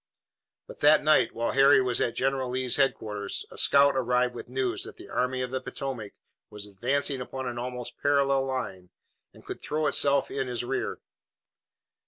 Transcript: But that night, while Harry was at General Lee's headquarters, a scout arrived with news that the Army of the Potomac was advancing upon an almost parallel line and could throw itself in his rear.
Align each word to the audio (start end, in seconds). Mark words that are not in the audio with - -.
But 0.65 0.79
that 0.79 1.03
night, 1.03 1.35
while 1.35 1.51
Harry 1.51 1.79
was 1.79 2.01
at 2.01 2.15
General 2.15 2.49
Lee's 2.49 2.77
headquarters, 2.77 3.45
a 3.51 3.57
scout 3.59 3.95
arrived 3.95 4.33
with 4.33 4.49
news 4.49 4.81
that 4.81 4.97
the 4.97 5.07
Army 5.09 5.43
of 5.43 5.51
the 5.51 5.61
Potomac 5.61 6.13
was 6.49 6.65
advancing 6.65 7.21
upon 7.21 7.47
an 7.47 7.59
almost 7.59 7.99
parallel 7.99 8.43
line 8.47 8.89
and 9.31 9.45
could 9.45 9.61
throw 9.61 9.85
itself 9.85 10.31
in 10.31 10.47
his 10.47 10.63
rear. 10.63 11.01